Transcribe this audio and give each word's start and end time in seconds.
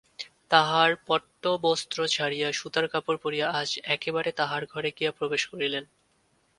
তাঁহার 0.51 0.91
পট্টবস্ত্র 1.07 1.99
ছাড়িয়া 2.07 2.49
সুতার 2.51 2.85
কাপড় 2.87 3.19
পরিয়া 3.23 3.47
আজ 3.51 3.69
একেবারে 3.87 4.29
তাহার 4.31 4.63
ঘরে 4.65 4.89
গিয়া 4.97 5.11
প্রবেশ 5.11 5.41
করিলেন। 5.47 5.83